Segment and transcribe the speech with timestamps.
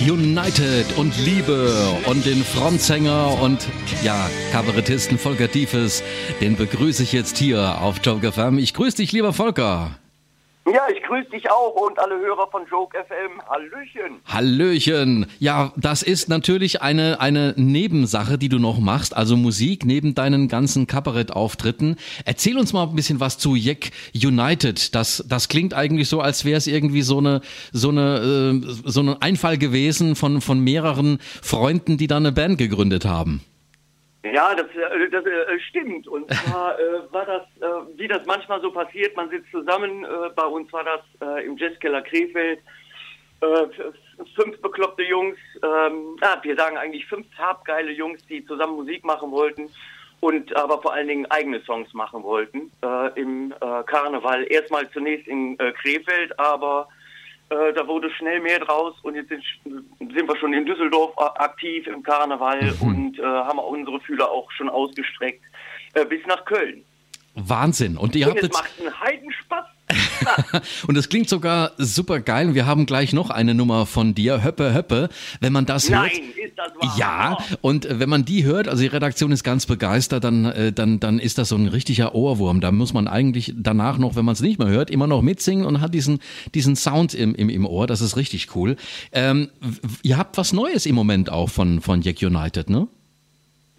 [0.00, 1.72] United und Liebe
[2.06, 3.66] und den Frontsänger und
[4.02, 6.02] ja, Kabarettisten Volker Tiefes,
[6.40, 8.58] den begrüße ich jetzt hier auf Joke FM.
[8.58, 9.98] Ich grüße dich, lieber Volker.
[10.72, 13.40] Ja, ich grüße dich auch und alle Hörer von Joke FM.
[13.48, 14.20] Hallöchen.
[14.24, 15.26] Hallöchen.
[15.38, 20.48] Ja, das ist natürlich eine, eine Nebensache, die du noch machst, also Musik neben deinen
[20.48, 21.94] ganzen Kabarettauftritten.
[22.24, 24.92] Erzähl uns mal ein bisschen was zu Jack United.
[24.96, 29.02] Das, das klingt eigentlich so, als wäre es irgendwie so eine, so eine, äh, so
[29.02, 33.40] ein Einfall gewesen von, von mehreren Freunden, die da eine Band gegründet haben.
[34.32, 36.08] Ja, das, äh, das äh, stimmt.
[36.08, 40.30] Und zwar äh, war das, äh, wie das manchmal so passiert, man sitzt zusammen, äh,
[40.34, 42.60] bei uns war das äh, im Jazzkeller Krefeld,
[44.34, 49.30] fünf bekloppte Jungs, ähm, ah, wir sagen eigentlich fünf farbgeile Jungs, die zusammen Musik machen
[49.30, 49.68] wollten
[50.20, 52.72] und aber vor allen Dingen eigene Songs machen wollten
[53.14, 53.52] im
[53.84, 54.50] Karneval.
[54.50, 56.88] Erstmal zunächst in Krefeld, aber
[57.48, 61.86] äh, da wurde schnell mehr draus und jetzt sind, sind wir schon in Düsseldorf aktiv
[61.86, 62.88] im Karneval mhm.
[62.88, 65.44] und äh, haben unsere Fühler auch schon ausgestreckt
[65.94, 66.84] äh, bis nach Köln.
[67.34, 67.96] Wahnsinn.
[67.96, 69.66] Und ihr und habt es macht einen Heidenspaß.
[70.86, 72.54] und es klingt sogar super geil.
[72.54, 75.08] Wir haben gleich noch eine Nummer von dir, Höppe Höppe.
[75.40, 76.12] Wenn man das Nein, hört.
[76.12, 76.98] ist das wahr?
[76.98, 81.00] Ja, und wenn man die hört, also die Redaktion ist ganz begeistert, dann, äh, dann,
[81.00, 82.60] dann ist das so ein richtiger Ohrwurm.
[82.60, 85.66] Da muss man eigentlich danach noch, wenn man es nicht mehr hört, immer noch mitsingen
[85.66, 86.20] und hat diesen,
[86.54, 87.86] diesen Sound im, im, im Ohr.
[87.86, 88.76] Das ist richtig cool.
[89.12, 89.48] Ähm,
[90.02, 92.88] ihr habt was Neues im Moment auch von, von Jack United, ne?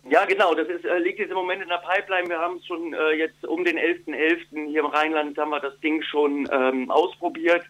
[0.09, 2.29] Ja, genau, das ist, äh, liegt jetzt im Moment in der Pipeline.
[2.29, 4.45] Wir haben es schon äh, jetzt um den 11.11.
[4.53, 4.69] .11.
[4.69, 7.63] hier im Rheinland haben wir das Ding schon ähm, ausprobiert.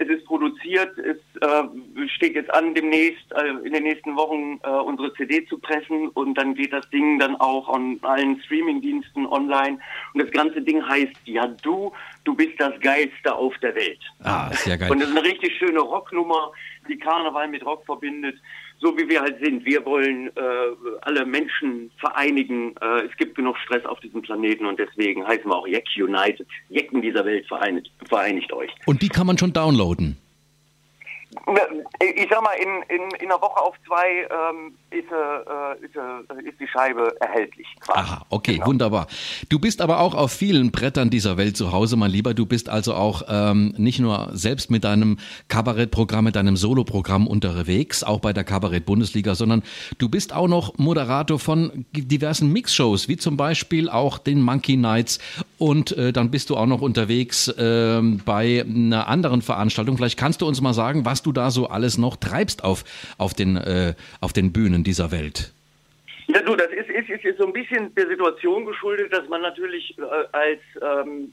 [0.00, 4.68] Es ist produziert, es äh, steht jetzt an, demnächst, äh, in den nächsten Wochen äh,
[4.68, 9.80] unsere CD zu pressen und dann geht das Ding dann auch an allen Streamingdiensten online.
[10.14, 13.98] Und das ganze Ding heißt Ja du, du bist das Geilste auf der Welt.
[14.22, 14.90] Ah, sehr geil.
[14.90, 16.52] Und das ist eine richtig schöne Rocknummer,
[16.88, 18.38] die Karneval mit Rock verbindet
[18.80, 19.64] so wie wir halt sind.
[19.64, 20.40] Wir wollen äh,
[21.02, 22.74] alle Menschen vereinigen.
[22.80, 26.46] Äh, es gibt genug Stress auf diesem Planeten und deswegen heißen wir auch Jack United.
[26.68, 28.70] Jecken dieser Welt vereinigt, vereinigt euch.
[28.86, 30.16] Und die kann man schon downloaden?
[32.00, 36.48] Ich sag mal, in, in, in einer Woche auf zwei ähm, ist, äh, ist, äh,
[36.48, 37.66] ist, die Scheibe erhältlich.
[37.80, 37.98] Quasi.
[37.98, 38.66] Aha, okay, genau.
[38.66, 39.06] wunderbar.
[39.50, 42.32] Du bist aber auch auf vielen Brettern dieser Welt zu Hause, mein Lieber.
[42.32, 45.18] Du bist also auch ähm, nicht nur selbst mit deinem
[45.48, 49.62] Kabarettprogramm, mit deinem Soloprogramm unterwegs, auch bei der Kabarett-Bundesliga, sondern
[49.98, 55.18] du bist auch noch Moderator von diversen Mixshows, wie zum Beispiel auch den Monkey Nights.
[55.58, 59.96] Und äh, dann bist du auch noch unterwegs äh, bei einer anderen Veranstaltung.
[59.96, 62.84] Vielleicht kannst du uns mal sagen, was du da so alles noch treibst auf,
[63.18, 65.52] auf, den, äh, auf den Bühnen dieser Welt.
[66.26, 69.96] Ja, du, das ist, ist, ist so ein bisschen der Situation geschuldet, dass man natürlich
[69.98, 70.02] äh,
[70.32, 71.32] als, ähm,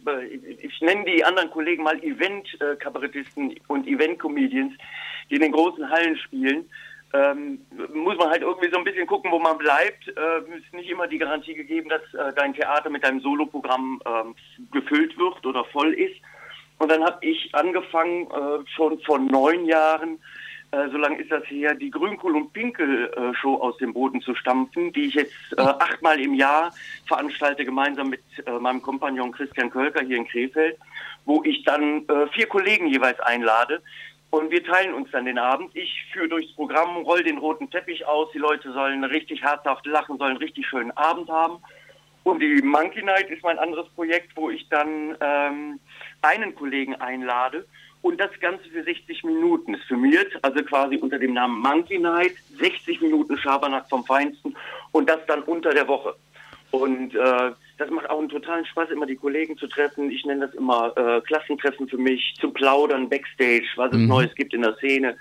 [0.61, 4.73] ich nenne die anderen Kollegen mal Event-Kabarettisten und Event-Comedians,
[5.29, 6.65] die in den großen Hallen spielen,
[7.13, 7.59] ähm,
[7.93, 10.07] muss man halt irgendwie so ein bisschen gucken, wo man bleibt.
[10.07, 14.71] Äh, ist nicht immer die Garantie gegeben, dass äh, dein Theater mit deinem Soloprogramm äh,
[14.71, 16.15] gefüllt wird oder voll ist.
[16.77, 20.19] Und dann habe ich angefangen, äh, schon vor neun Jahren,
[20.71, 24.91] äh, so lange ist das her, die Grünkohl- und Pinkel-Show aus dem Boden zu stampfen,
[24.91, 26.73] die ich jetzt äh, achtmal im Jahr
[27.07, 30.77] veranstalte, gemeinsam mit äh, meinem Kompagnon Christian Kölker hier in Krefeld,
[31.25, 33.81] wo ich dann äh, vier Kollegen jeweils einlade.
[34.31, 35.73] Und wir teilen uns dann den Abend.
[35.75, 38.29] Ich führe durchs Programm, roll den roten Teppich aus.
[38.33, 41.59] Die Leute sollen richtig herzhaft lachen, sollen einen richtig schönen Abend haben.
[42.23, 45.79] Und die Monkey Night ist mein anderes Projekt, wo ich dann ähm,
[46.25, 47.65] einen Kollegen einlade
[48.01, 52.33] und das Ganze für 60 Minuten ist firmiert, also quasi unter dem Namen Monkey Night,
[52.59, 54.55] 60 Minuten Schabernack vom Feinsten
[54.91, 56.15] und das dann unter der Woche.
[56.71, 60.11] Und äh, das macht auch einen totalen Spaß, immer die Kollegen zu treffen.
[60.11, 64.07] Ich nenne das immer äh, Klassentreffen für mich, zu plaudern, Backstage, was es mhm.
[64.07, 65.17] Neues gibt in der Szene.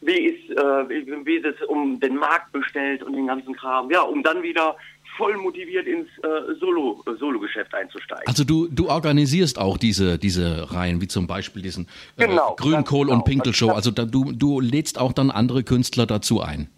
[0.00, 3.90] Wie ist, äh, wie, wie ist es um den Markt bestellt und den ganzen Kram.
[3.90, 4.76] Ja, um dann wieder
[5.16, 8.26] voll motiviert ins äh, Solo, äh, Solo-Geschäft einzusteigen.
[8.26, 11.86] Also du, du organisierst auch diese, diese Reihen, wie zum Beispiel diesen
[12.16, 13.14] äh, genau, Grünkohl- genau.
[13.14, 13.70] und Pinkel-Show.
[13.70, 16.68] Also da, du, du lädst auch dann andere Künstler dazu ein.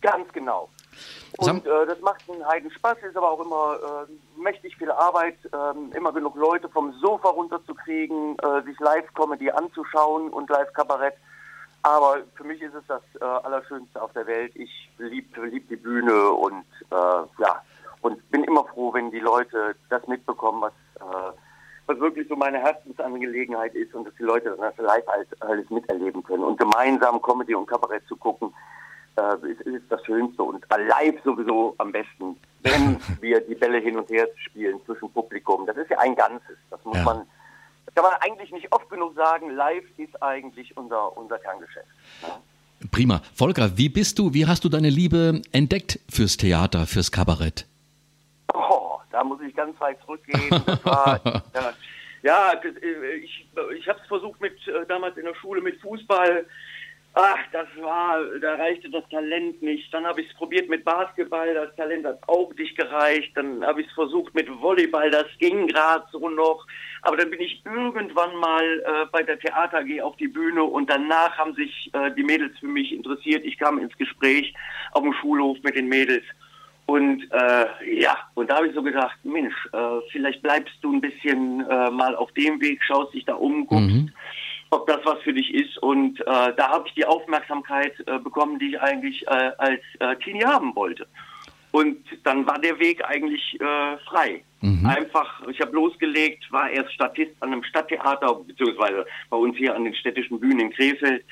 [0.00, 0.68] Ganz genau.
[1.38, 5.36] Und äh, das macht einen heiden Spaß, ist aber auch immer äh, mächtig viel Arbeit,
[5.46, 11.14] äh, immer genug Leute vom Sofa runterzukriegen, äh, sich Live-Comedy anzuschauen und Live-Kabarett.
[11.82, 14.52] Aber für mich ist es das äh, Allerschönste auf der Welt.
[14.54, 17.62] Ich liebe lieb die Bühne und äh, ja
[18.02, 21.32] und bin immer froh, wenn die Leute das mitbekommen, was, äh,
[21.86, 26.22] was wirklich so meine Herzensangelegenheit ist und dass die Leute das live alles, alles miterleben
[26.22, 26.44] können.
[26.44, 28.52] Und gemeinsam Comedy und Kabarett zu gucken,
[29.16, 33.98] äh, ist, ist das Schönste und live sowieso am besten, wenn wir die Bälle hin
[33.98, 35.66] und her spielen zwischen Publikum.
[35.66, 36.56] Das ist ja ein Ganzes.
[36.70, 37.04] Das muss ja.
[37.04, 37.26] man
[37.94, 41.88] kann man eigentlich nicht oft genug sagen, live ist eigentlich unser, unser Kerngeschäft.
[42.22, 42.40] Ja?
[42.90, 43.20] Prima.
[43.34, 47.66] Volker, wie bist du, wie hast du deine Liebe entdeckt fürs Theater, fürs Kabarett?
[48.54, 50.50] Oh, da muss ich ganz weit zurückgehen.
[50.82, 51.20] War,
[51.54, 51.72] ja,
[52.22, 53.48] ja, ich,
[53.78, 56.46] ich habe es versucht mit äh, damals in der Schule mit Fußball.
[57.14, 59.92] Ach, das war, da reichte das Talent nicht.
[59.92, 63.32] Dann habe ich es probiert mit Basketball, das Talent hat auch nicht gereicht.
[63.34, 66.64] Dann habe ich es versucht mit Volleyball, das ging gerade so noch.
[67.02, 70.88] Aber dann bin ich irgendwann mal äh, bei der Theater AG auf die Bühne und
[70.88, 73.44] danach haben sich äh, die Mädels für mich interessiert.
[73.44, 74.54] Ich kam ins Gespräch
[74.92, 76.24] auf dem Schulhof mit den Mädels.
[76.86, 81.00] Und äh, ja, und da habe ich so gedacht, Mensch, äh, vielleicht bleibst du ein
[81.00, 83.88] bisschen äh, mal auf dem Weg, schaust dich da um, guckst.
[83.88, 84.12] Mhm
[84.70, 85.78] ob das was für dich ist.
[85.78, 86.24] Und äh,
[86.56, 90.74] da habe ich die Aufmerksamkeit äh, bekommen, die ich eigentlich äh, als äh, Teenie haben
[90.74, 91.06] wollte.
[91.72, 94.42] Und dann war der Weg eigentlich äh, frei.
[94.60, 94.86] Mhm.
[94.86, 99.84] Einfach, ich habe losgelegt, war erst Statist an einem Stadttheater, beziehungsweise bei uns hier an
[99.84, 101.24] den städtischen Bühnen in Krefeld.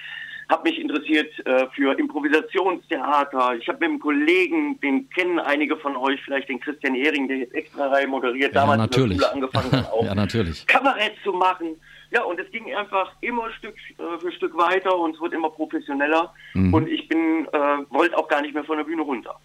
[0.49, 3.56] Habe mich interessiert äh, für Improvisationstheater.
[3.56, 7.38] Ich habe mit einem Kollegen, den kennen einige von euch, vielleicht den Christian Ehring, der
[7.38, 9.12] jetzt extra Reihe moderiert, ja, damals natürlich.
[9.12, 10.67] in der Schule angefangen hat, auch ja, natürlich.
[10.67, 11.76] Kabarett zu machen.
[12.10, 15.50] Ja, und es ging einfach immer Stück äh, für Stück weiter und es wird immer
[15.50, 16.32] professioneller.
[16.55, 16.72] Mhm.
[16.72, 17.58] Und ich bin, äh,
[17.90, 19.38] wollte auch gar nicht mehr von der Bühne runter.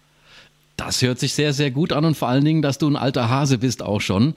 [0.76, 3.30] Das hört sich sehr, sehr gut an und vor allen Dingen, dass du ein alter
[3.30, 4.34] Hase bist auch schon.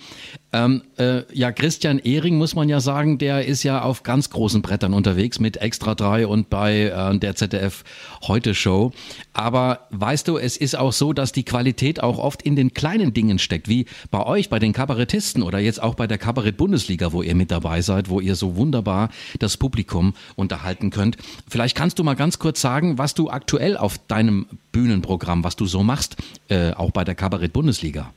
[0.53, 4.61] Ähm, äh, ja, Christian Ehring muss man ja sagen, der ist ja auf ganz großen
[4.61, 7.83] Brettern unterwegs mit Extra 3 und bei äh, der ZDF
[8.23, 8.91] Heute Show.
[9.33, 13.13] Aber weißt du, es ist auch so, dass die Qualität auch oft in den kleinen
[13.13, 17.21] Dingen steckt, wie bei euch, bei den Kabarettisten oder jetzt auch bei der Kabarett-Bundesliga, wo
[17.21, 19.09] ihr mit dabei seid, wo ihr so wunderbar
[19.39, 21.17] das Publikum unterhalten könnt.
[21.49, 25.65] Vielleicht kannst du mal ganz kurz sagen, was du aktuell auf deinem Bühnenprogramm, was du
[25.65, 26.15] so machst,
[26.47, 28.13] äh, auch bei der Kabarett-Bundesliga.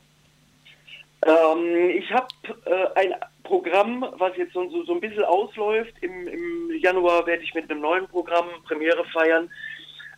[1.25, 2.27] Ähm, ich habe
[2.65, 5.93] äh, ein Programm, was jetzt so, so, so, ein bisschen ausläuft.
[6.01, 9.49] Im, Im, Januar werde ich mit einem neuen Programm Premiere feiern.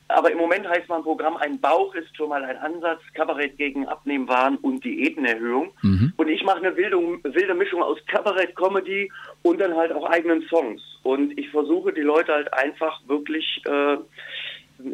[0.09, 3.87] Aber im Moment heißt mein Programm Ein Bauch ist schon mal ein Ansatz, Kabarett gegen
[3.87, 5.71] Abnehmwahn und Diätenerhöhung.
[5.81, 6.13] Mhm.
[6.15, 9.11] Und ich mache eine wilde, wilde Mischung aus Kabarett, Comedy
[9.41, 10.81] und dann halt auch eigenen Songs.
[11.03, 13.97] Und ich versuche die Leute halt einfach wirklich äh,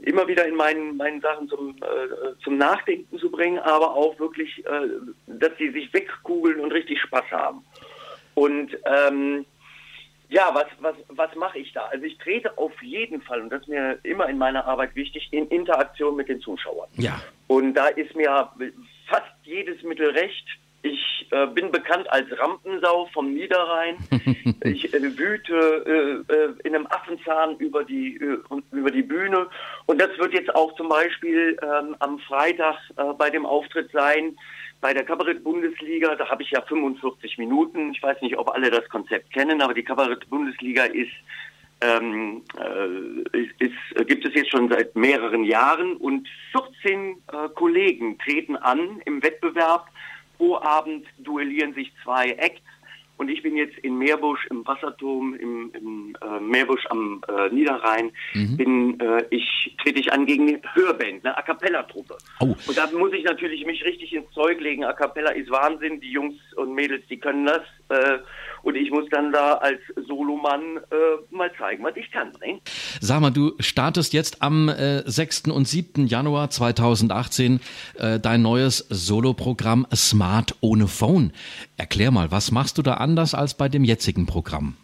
[0.03, 4.63] immer wieder in meinen, meinen Sachen zum, äh, zum Nachdenken zu bringen, aber auch wirklich,
[4.65, 7.63] äh, dass sie sich wegkugeln und richtig Spaß haben.
[8.35, 9.45] Und ähm,
[10.29, 11.85] ja, was, was, was mache ich da?
[11.91, 15.27] Also ich trete auf jeden Fall, und das ist mir immer in meiner Arbeit wichtig,
[15.31, 16.87] in Interaktion mit den Zuschauern.
[16.97, 17.19] Ja.
[17.47, 18.49] Und da ist mir
[19.07, 20.45] fast jedes Mittel recht.
[20.81, 23.97] Ich äh, bin bekannt als Rampensau vom Niederrhein.
[24.63, 28.37] ich äh, wüte äh, äh, in einem Affenzahn über die, äh,
[28.71, 29.47] über die Bühne.
[29.87, 34.37] Und das wird jetzt auch zum Beispiel ähm, am Freitag äh, bei dem Auftritt sein.
[34.81, 37.91] Bei der Kabarett-Bundesliga, da habe ich ja 45 Minuten.
[37.91, 41.11] Ich weiß nicht, ob alle das Konzept kennen, aber die Kabarett-Bundesliga ist
[41.81, 45.95] ähm, äh, ist, gibt es jetzt schon seit mehreren Jahren.
[45.97, 49.87] Und 14 äh, Kollegen treten an im Wettbewerb.
[50.37, 52.61] Pro Abend duellieren sich zwei Acts
[53.19, 58.11] und ich bin jetzt in Meerbusch im Wasserturm, im, im äh, Meerbusch am äh, Niederrhein,
[58.33, 58.57] mhm.
[58.57, 62.17] bin äh, ich trete ich an gegen Hörband, eine A cappella Truppe.
[62.39, 62.45] Oh.
[62.45, 64.85] Und da muss ich natürlich mich richtig ins Zeug legen.
[64.85, 67.61] A cappella ist Wahnsinn, die Jungs und Mädels, die können das.
[67.89, 68.19] Äh,
[68.63, 72.31] und ich muss dann da als Solomann äh, mal zeigen, was ich kann.
[72.45, 72.59] Ne?
[72.99, 75.47] Sag mal, du startest jetzt am äh, 6.
[75.47, 76.07] und 7.
[76.07, 77.59] Januar 2018
[77.97, 81.31] äh, dein neues Soloprogramm Smart ohne Phone.
[81.77, 84.75] Erklär mal, was machst du da anders als bei dem jetzigen Programm?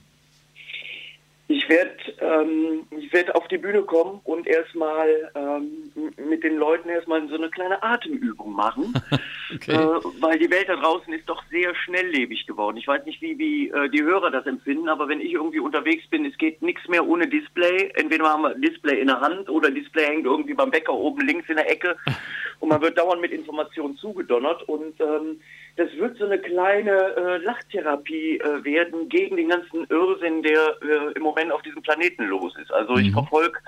[1.48, 1.95] Ich werde
[2.26, 5.92] ähm, ich werde auf die Bühne kommen und erstmal ähm,
[6.30, 8.94] mit den Leuten erstmal so eine kleine Atemübung machen,
[9.54, 9.72] okay.
[9.72, 12.78] äh, weil die Welt da draußen ist doch sehr schnelllebig geworden.
[12.78, 16.08] Ich weiß nicht, wie, wie äh, die Hörer das empfinden, aber wenn ich irgendwie unterwegs
[16.08, 17.92] bin, es geht nichts mehr ohne Display.
[17.96, 21.50] Entweder haben wir Display in der Hand oder Display hängt irgendwie beim Bäcker oben links
[21.50, 21.96] in der Ecke
[22.60, 25.40] und man wird dauernd mit Informationen zugedonnert und ähm,
[25.78, 31.12] das wird so eine kleine äh, Lachtherapie äh, werden gegen den ganzen Irrsinn, der äh,
[31.16, 32.72] im Moment auf diesem Planeten los ist.
[32.72, 33.00] Also mhm.
[33.00, 33.60] ich verfolge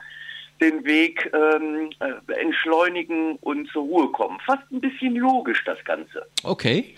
[0.62, 4.40] den Weg ähm, äh, entschleunigen und zur Ruhe kommen.
[4.46, 6.26] Fast ein bisschen logisch das Ganze.
[6.44, 6.96] Okay.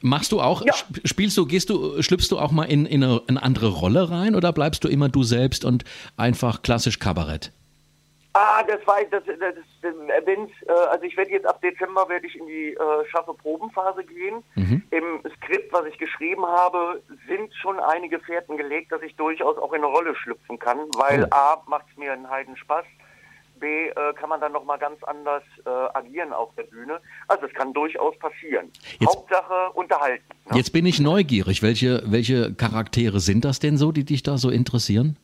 [0.00, 0.74] Machst du auch, ja.
[1.04, 4.10] spielst du, gehst du, schlüpfst du auch mal in, in, eine, in eine andere Rolle
[4.10, 5.84] rein oder bleibst du immer du selbst und
[6.16, 7.52] einfach klassisch Kabarett?
[8.34, 9.94] Ah, das war das, das, das
[10.24, 14.04] wenn's, äh, also ich werde jetzt ab Dezember werde ich in die äh, scharfe Probenphase
[14.04, 14.44] gehen.
[14.54, 14.82] Mhm.
[14.90, 19.72] Im Skript, was ich geschrieben habe, sind schon einige Fährten gelegt, dass ich durchaus auch
[19.72, 21.34] in eine Rolle schlüpfen kann, weil oh.
[21.34, 22.84] A macht es mir einen Heiden Spaß.
[23.58, 27.00] B äh, kann man dann nochmal ganz anders äh, agieren auf der Bühne.
[27.26, 28.70] Also es kann durchaus passieren.
[28.98, 30.24] Jetzt, Hauptsache unterhalten.
[30.50, 30.56] Ne?
[30.56, 31.62] Jetzt bin ich neugierig.
[31.62, 35.16] Welche, welche Charaktere sind das denn so, die dich da so interessieren?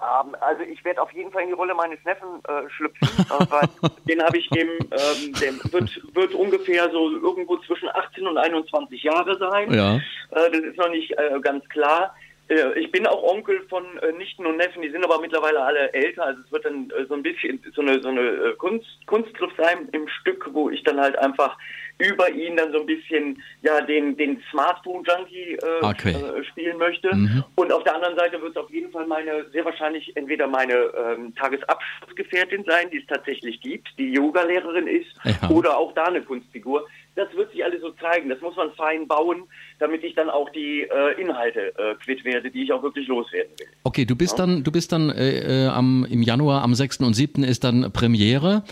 [0.00, 3.46] Ähm, also ich werde auf jeden Fall in die Rolle meines Neffen äh, schlüpfen, äh,
[3.50, 3.68] weil
[4.08, 9.02] den habe ich eben, ähm, der wird, wird ungefähr so irgendwo zwischen 18 und 21
[9.02, 9.72] Jahre sein.
[9.72, 9.96] Ja.
[9.96, 12.14] Äh, das ist noch nicht äh, ganz klar.
[12.48, 15.92] Äh, ich bin auch Onkel von äh, Nichten und Neffen, die sind aber mittlerweile alle
[15.92, 16.26] älter.
[16.26, 20.08] Also es wird dann so ein bisschen so eine, so eine Kunst, Kunstgriff sein im
[20.08, 21.56] Stück, wo ich dann halt einfach
[21.98, 26.12] über ihn dann so ein bisschen ja den, den Smartphone-Junkie äh, Okay.
[26.14, 27.14] äh, spielen möchte.
[27.14, 27.44] Mhm.
[27.54, 30.74] Und auf der anderen Seite wird es auf jeden Fall meine, sehr wahrscheinlich entweder meine
[30.74, 35.48] ähm, Tagesabschlussgefährtin sein, die es tatsächlich gibt, die Yoga-Lehrerin ist, Ja.
[35.50, 36.86] oder auch da eine Kunstfigur.
[37.16, 38.28] Das wird sich alles so zeigen.
[38.28, 39.44] Das muss man fein bauen,
[39.78, 43.52] damit ich dann auch die äh, Inhalte äh, quitt werde, die ich auch wirklich loswerden
[43.58, 43.68] will.
[43.84, 47.00] Okay, du bist dann, du bist dann äh, äh, am, im Januar, am 6.
[47.00, 47.44] und 7.
[47.44, 48.64] ist dann Premiere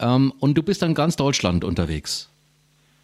[0.00, 2.32] ähm, und du bist dann ganz Deutschland unterwegs.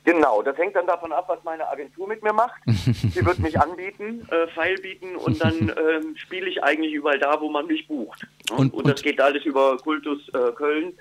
[0.05, 2.61] Genau, das hängt dann davon ab, was meine Agentur mit mir macht.
[2.67, 7.41] Sie wird mich anbieten, äh, Pfeil bieten und dann ähm, spiele ich eigentlich überall da,
[7.41, 8.27] wo man mich bucht.
[8.51, 8.57] Ne?
[8.57, 10.93] Und- Und, das und- geht alles über Kultus äh, Köln,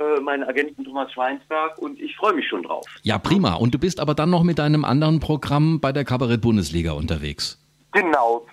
[0.00, 2.84] äh, meinen Agenten Thomas Schweinsberg und ich freue mich schon drauf.
[3.02, 3.54] Ja, prima.
[3.54, 7.56] Und du bist aber dann noch mit deinem anderen Programm bei der Kabarett-Bundesliga unterwegs.
[7.92, 8.46] Genau,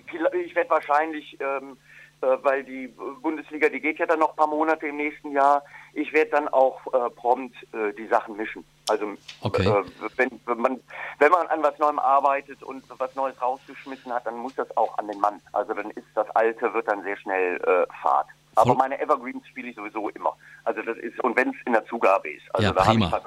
[0.44, 1.76] ich werde wahrscheinlich, ähm,
[2.20, 5.62] äh, weil die Bundesliga, die geht ja dann noch ein paar Monate im nächsten Jahr,
[5.98, 8.64] ich werde dann auch äh, prompt äh, die Sachen mischen.
[8.88, 9.06] Also
[9.42, 9.68] Okay.
[9.68, 9.84] äh,
[10.16, 10.80] wenn, wenn, man,
[11.18, 14.96] wenn man an was Neuem arbeitet und was Neues rausgeschmissen hat, dann muss das auch
[14.98, 15.40] an den Mann.
[15.52, 18.28] Also dann ist das Alte, wird dann sehr schnell äh, Fahrt.
[18.54, 20.36] Aber meine Evergreens spiele ich sowieso immer.
[20.64, 22.42] Also das ist, und wenn es in der Zugabe ist.
[22.52, 23.20] Also Ja, da habe ich prima.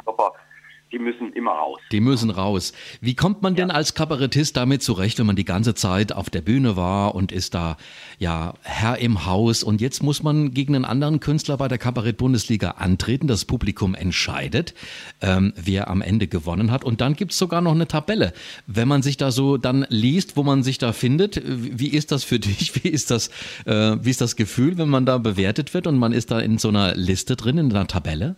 [0.91, 1.79] Die müssen immer raus.
[1.91, 2.73] Die müssen raus.
[2.99, 6.41] Wie kommt man denn als Kabarettist damit zurecht, wenn man die ganze Zeit auf der
[6.41, 7.77] Bühne war und ist da
[8.19, 12.71] ja Herr im Haus und jetzt muss man gegen einen anderen Künstler bei der Kabarett-Bundesliga
[12.71, 14.73] antreten, das Publikum entscheidet,
[15.21, 18.33] ähm, wer am Ende gewonnen hat und dann gibt's sogar noch eine Tabelle.
[18.67, 22.23] Wenn man sich da so dann liest, wo man sich da findet, wie ist das
[22.23, 22.83] für dich?
[22.83, 23.29] Wie ist das,
[23.65, 26.57] äh, wie ist das Gefühl, wenn man da bewertet wird und man ist da in
[26.57, 28.35] so einer Liste drin, in einer Tabelle?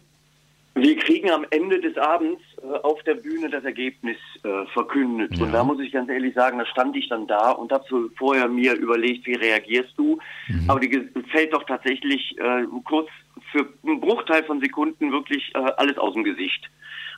[0.75, 5.35] Wir kriegen am Ende des Abends äh, auf der Bühne das Ergebnis äh, verkündet.
[5.35, 5.45] Ja.
[5.45, 8.09] Und da muss ich ganz ehrlich sagen, da stand ich dann da und habe so
[8.17, 10.17] vorher mir überlegt, wie reagierst du.
[10.67, 13.09] Aber die fällt doch tatsächlich äh, kurz
[13.51, 16.69] für einen Bruchteil von Sekunden wirklich äh, alles aus dem Gesicht.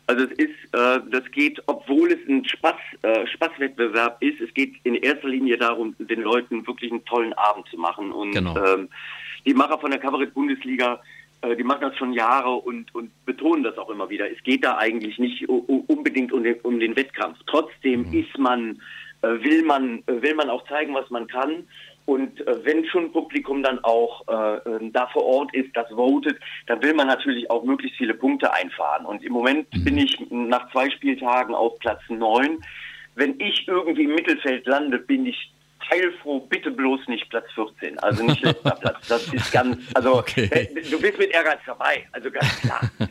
[0.07, 4.73] Also es ist, äh, das geht, obwohl es ein Spaß, äh, Spaßwettbewerb ist, es geht
[4.83, 8.11] in erster Linie darum, den Leuten wirklich einen tollen Abend zu machen.
[8.11, 8.55] Und Genau.
[8.63, 8.89] ähm,
[9.45, 11.01] die Macher von der Kabarett-Bundesliga,
[11.53, 14.29] die machen das schon Jahre und, und betonen das auch immer wieder.
[14.31, 17.37] Es geht da eigentlich nicht unbedingt um den, um den Wettkampf.
[17.47, 18.81] Trotzdem ist man,
[19.21, 21.67] äh, will man, äh, will man auch zeigen, was man kann.
[22.05, 26.39] Und äh, wenn schon Publikum dann auch äh, äh, da vor Ort ist, das votet,
[26.67, 29.05] dann will man natürlich auch möglichst viele Punkte einfahren.
[29.05, 32.59] Und im Moment bin ich nach zwei Spieltagen auf Platz neun.
[33.15, 35.51] Wenn ich irgendwie im Mittelfeld lande, bin ich
[35.89, 39.07] heilfroh, bitte bloß nicht Platz 14, also nicht letzter Platz.
[39.07, 40.49] Das ist ganz, also Okay.
[40.51, 42.81] äh, du bist mit Ehrgeiz dabei, also ganz klar.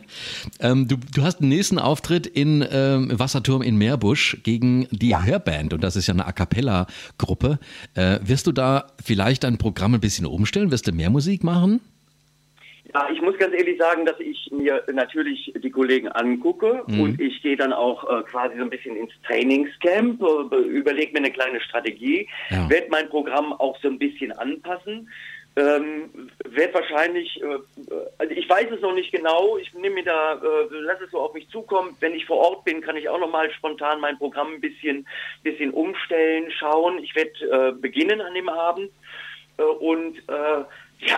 [0.59, 5.73] Ähm, du, du hast den nächsten Auftritt in ähm, Wasserturm in Meerbusch gegen die Hörband
[5.73, 7.59] und das ist ja eine A Cappella-Gruppe.
[7.95, 10.71] Äh, wirst du da vielleicht dein Programm ein bisschen umstellen?
[10.71, 11.81] Wirst du mehr Musik machen?
[12.95, 16.99] Ja, ich muss ganz ehrlich sagen, dass ich mir natürlich die Kollegen angucke Mhm.
[17.01, 21.17] und ich gehe dann auch äh, quasi so ein bisschen ins Trainingscamp, äh, überlege mir
[21.19, 22.69] eine kleine Strategie, Ja.
[22.69, 25.09] werde mein Programm auch so ein bisschen anpassen.
[25.57, 27.45] Ähm, werde wahrscheinlich, äh,
[28.17, 31.19] also ich weiß es noch nicht genau, ich nehme mir da, äh, lass es so
[31.19, 31.97] auf mich zukommen.
[31.99, 35.05] Wenn ich vor Ort bin, kann ich auch nochmal spontan mein Programm ein bisschen,
[35.43, 36.99] bisschen umstellen, schauen.
[37.03, 38.89] Ich werde äh, beginnen an dem Abend
[39.57, 40.63] äh, und äh,
[40.99, 41.17] ja,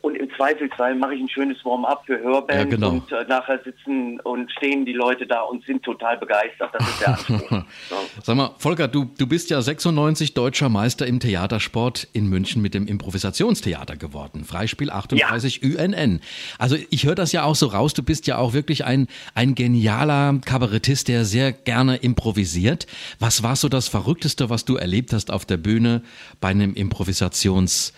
[0.00, 2.90] und im Zweifelsfall mache ich ein schönes Warm-up für Hörband Ja, genau.
[2.90, 6.70] und äh, nachher sitzen und stehen die Leute da und sind total begeistert.
[6.72, 7.50] Das ist der Anspruch.
[7.50, 7.64] ja.
[8.22, 12.74] Sag mal, Volker, du, du bist ja 96 deutscher Meister im Theatersport in München mit
[12.74, 14.44] dem Improvisationstheater geworden.
[14.44, 16.20] Freispiel 38 UNN.
[16.58, 19.54] Also ich höre das ja auch so raus, du bist ja auch wirklich ein, ein
[19.54, 22.86] genialer Kabarettist, der sehr gerne improvisiert.
[23.20, 26.02] Was war so das Verrückteste, was du erlebt hast auf der Bühne
[26.40, 27.92] bei einem Improvisations,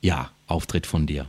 [0.00, 1.26] ja, Auftritt von dir?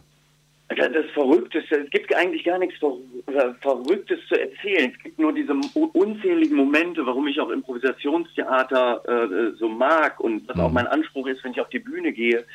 [0.69, 4.93] Das Verrückteste, es gibt eigentlich gar nichts Ver Verrücktes zu erzählen.
[4.95, 5.53] Es gibt nur diese
[5.93, 11.43] unzähligen Momente, warum ich auch Improvisationstheater äh, so mag und was auch mein Anspruch ist,
[11.43, 12.45] wenn ich auf die Bühne gehe,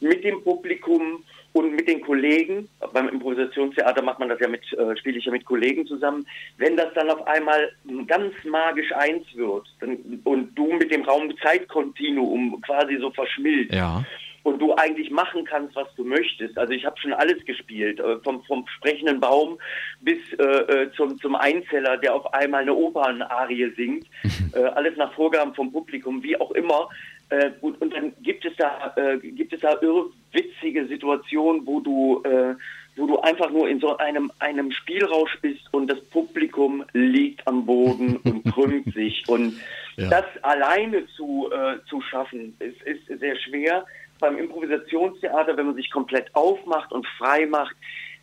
[0.00, 2.68] mit dem Publikum und mit den Kollegen.
[2.92, 6.26] Beim Improvisationstheater macht man das ja mit, äh, spiele ich ja mit Kollegen zusammen.
[6.58, 7.72] Wenn das dann auf einmal
[8.06, 14.04] ganz magisch eins wird dann, und du mit dem Raum-Zeit-Kontinuum quasi so verschmilzt Ja.
[14.42, 16.58] Und du eigentlich machen kannst, was du möchtest.
[16.58, 19.58] Also ich habe schon alles gespielt, äh, vom, vom sprechenden Baum
[20.00, 24.06] bis äh, äh, zum, zum Einzeller, der auf einmal eine Opernarie singt,
[24.54, 26.88] äh, alles nach Vorgaben vom Publikum, wie auch immer.
[27.28, 32.22] Äh, und, und, dann gibt es da, äh, gibt es da irrwitzige Situationen, wo du,
[32.24, 32.54] äh,
[32.96, 37.64] wo du einfach nur in so einem, einem Spielrausch bist und das Publikum liegt am
[37.64, 39.26] Boden und krümmt sich.
[39.28, 39.58] Und
[39.96, 40.10] ja.
[40.10, 43.86] das alleine zu, äh, zu schaffen, ist, ist sehr schwer.
[44.22, 47.74] Beim Improvisationstheater, wenn man sich komplett aufmacht und frei macht,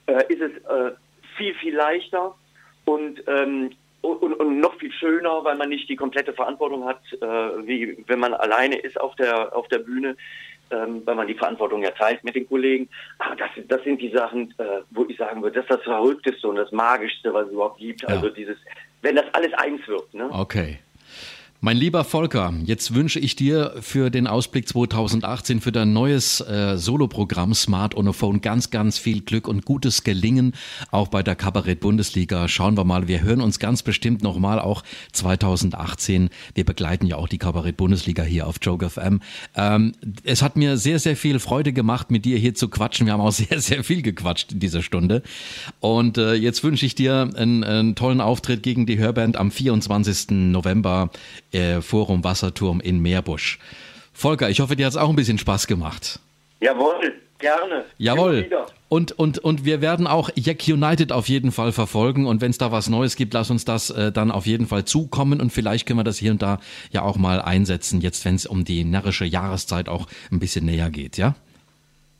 [0.08, 0.91] äh, ist es äh,
[1.38, 2.36] viel, viel leichter.
[2.86, 7.27] Und ähm, und, und, noch viel schöner, weil man nicht die komplette Verantwortung hat, äh,
[7.68, 10.15] wie wenn man alleine ist auf der auf der Bühne,
[10.72, 12.88] ähm, weil man die Verantwortung ja teilt mit den Kollegen.
[13.18, 16.48] Aber das, das sind die Sachen, äh, wo ich sagen würde, das ist das Verrückteste
[16.48, 18.03] und das Magischste, was es überhaupt gibt.
[18.03, 18.08] Ja.
[18.08, 18.58] Also dieses,
[19.01, 20.13] wenn das alles eins wird.
[20.13, 20.29] Ne?
[20.32, 20.79] Okay.
[21.62, 26.78] Mein lieber Volker, jetzt wünsche ich dir für den Ausblick 2018, für dein neues äh,
[26.78, 30.54] Soloprogramm Smart on a Phone ganz, ganz viel Glück und gutes Gelingen,
[30.89, 32.48] auch bei der Kabarett-Bundesliga.
[32.48, 36.30] Schauen wir mal, wir hören uns ganz bestimmt nochmal auch 2018.
[36.56, 39.20] Wir begleiten ja auch die Kabarett-Bundesliga hier auf Joke FM.
[39.54, 39.92] Ähm,
[40.24, 43.06] es hat mir sehr, sehr viel Freude gemacht, mit dir hier zu quatschen.
[43.06, 45.24] Wir haben auch sehr, sehr viel gequatscht in dieser Stunde.
[45.82, 50.30] Und äh, jetzt wünsche ich dir einen, einen tollen Auftritt gegen die Hörband am 24.
[50.30, 51.10] November
[51.51, 53.60] äh, Forum Wasserturm in Meerbusch.
[54.13, 56.20] Volker, ich hoffe, dir hat es auch ein bisschen Spaß gemacht.
[56.60, 57.86] Jawohl, gerne.
[57.98, 58.50] Jawohl.
[58.89, 62.25] Und, und, und wir werden auch Jack United auf jeden Fall verfolgen.
[62.25, 64.84] Und wenn es da was Neues gibt, lass uns das äh, dann auf jeden Fall
[64.84, 65.39] zukommen.
[65.39, 66.60] Und vielleicht können wir das hier und da
[66.91, 70.89] ja auch mal einsetzen, jetzt wenn es um die närrische Jahreszeit auch ein bisschen näher
[70.89, 71.36] geht, ja?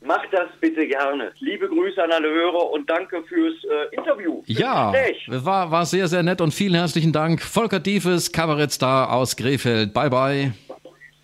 [0.02, 1.34] Mach das bitte gerne.
[1.40, 4.42] Liebe Grüße an alle Hörer und danke fürs äh, Interview.
[4.44, 4.94] Fürs ja,
[5.28, 7.42] war, war sehr, sehr nett und vielen herzlichen Dank.
[7.42, 9.94] Volker Diefes, Kabarettstar aus Krefeld.
[9.94, 10.54] Bye, bye.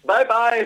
[0.03, 0.63] Bye, bye.